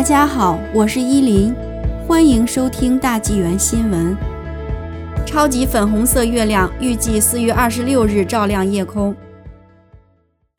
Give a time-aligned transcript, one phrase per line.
[0.00, 1.54] 大家好，我是依林，
[2.08, 4.16] 欢迎收听大纪元新闻。
[5.26, 9.14] 超级粉红色月亮预计四月二十六日照亮夜空。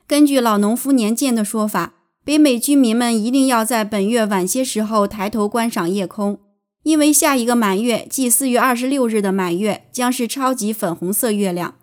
[0.06, 6.38] 根据老农夫年鉴的说法，北美居民们一定要在本月晚些时候抬头观赏夜空，
[6.84, 11.74] 因为下一个满月，即四月二十六日的满月，将是超级粉红色月亮。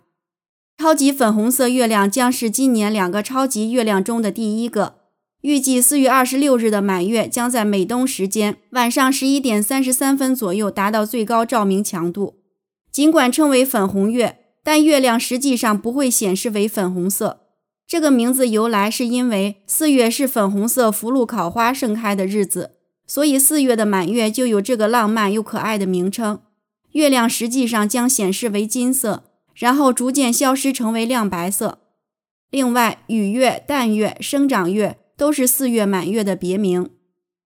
[0.77, 4.98] 超级粉红色月亮将是今年两个超级月亮中的第一个。
[5.41, 12.39] 预计四月二十六日的满月将在美东时间晚上十一点三十三分左右达到最高照明强度。
[12.91, 17.41] 尽管称为粉红月，但月亮实际上不会显示为粉红色。
[17.87, 22.71] 这个名字由来是因为四月是粉红色福禄考花盛开的日子，
[23.07, 26.41] 所以四月的满月就有这个浪漫又可爱的名称。
[26.91, 29.23] 月亮实际上将显示为金色，
[29.55, 31.79] 然后逐渐消失成为亮白色。
[32.51, 34.97] 另外，雨月、淡月、生长月。
[35.19, 36.89] 都是四月满月的别名。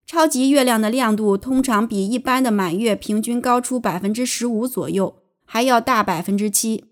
[0.06, 6.84] 超级月亮的亮度通常比一般的满月平均高出百分之十五左右，还要大百分之七。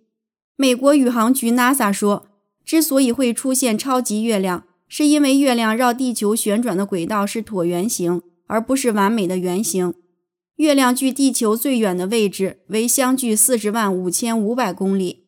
[0.55, 2.25] 美国宇航局 NASA 说，
[2.65, 9.93] 之所以会出现超级月亮，是因为月亮绕地球旋转的轨道是椭圆形，而不是完美的圆形。
[10.55, 15.25] 月亮距地球最远的位置为相距四十万五千五百公里。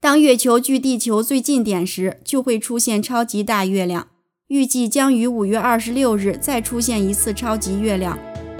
[0.00, 4.08] 当月球距地球最近点时，就会出现超级大月亮。
[4.48, 8.16] 预计将于五月二十六日再出现一次超级月亮，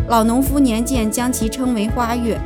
[0.09, 2.41] 老农夫年鉴将其称为花月。